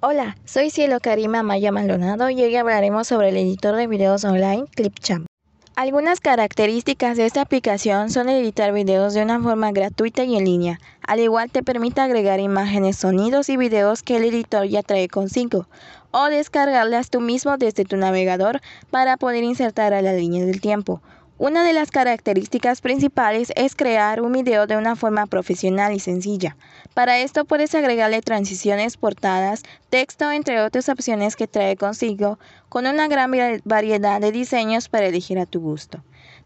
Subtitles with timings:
[0.00, 4.66] Hola, soy Cielo Karima Maya Maldonado y hoy hablaremos sobre el editor de videos online
[4.74, 5.26] Clipchamp.
[5.74, 10.80] Algunas características de esta aplicación son editar videos de una forma gratuita y en línea.
[11.00, 15.66] Al igual te permite agregar imágenes, sonidos y videos que el editor ya trae consigo
[16.10, 21.00] o descargarlas tú mismo desde tu navegador para poder insertar a la línea del tiempo.
[21.38, 26.56] Una de las características principales es crear un video de una forma profesional y sencilla.
[26.94, 32.38] Para esto puedes agregarle transiciones, portadas, texto, entre otras opciones que trae consigo,
[32.70, 33.32] con una gran
[33.64, 36.02] variedad de diseños para elegir a tu gusto.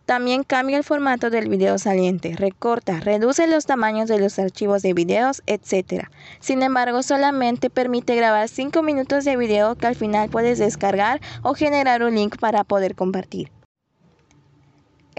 [0.06, 4.92] También cambia el formato del video saliente, recorta, reduce los tamaños de los archivos de
[4.92, 6.08] videos, etc.
[6.40, 11.54] Sin embargo, solamente permite grabar 5 minutos de video que al final puedes descargar o
[11.54, 13.52] generar un link para poder compartir.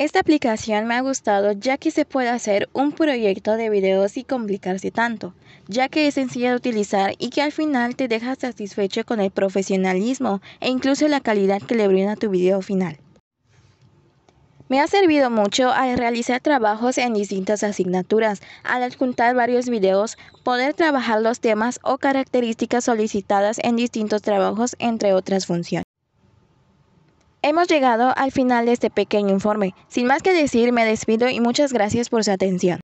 [0.02, 4.24] Esta aplicación me ha gustado ya que se puede hacer un proyecto de videos sin
[4.24, 5.36] complicarse tanto,
[5.68, 9.30] ya que es sencilla de utilizar y que al final te deja satisfecho con el
[9.30, 12.98] profesionalismo e incluso la calidad que le brinda tu video final.
[14.70, 20.74] Me ha servido mucho al realizar trabajos en distintas asignaturas, al adjuntar varios videos, poder
[20.74, 25.91] trabajar los temas o características solicitadas en distintos trabajos, entre otras funciones.
[27.44, 29.74] Hemos llegado al final de este pequeño informe.
[29.88, 32.82] Sin más que decir, me despido y muchas gracias por su atención.